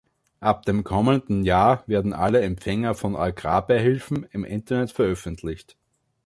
Ab 0.39 0.65
dem 0.65 0.83
kommenden 0.83 1.43
Jahr 1.43 1.83
werden 1.87 2.11
alle 2.13 2.41
Empfänger 2.41 2.95
von 2.95 3.15
Agrarbeihilfen 3.15 4.23
im 4.31 4.43
Internet 4.43 4.91
veröffentlicht. 4.91 5.77